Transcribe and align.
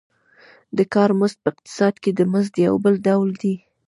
د 0.77 0.79
کار 0.93 1.09
مزد 1.19 1.37
په 1.43 1.49
اقتصاد 1.53 1.95
کې 2.03 2.11
د 2.13 2.21
مزد 2.33 2.53
یو 2.67 2.75
بل 2.85 2.95
ډول 3.07 3.29
دی 3.41 3.55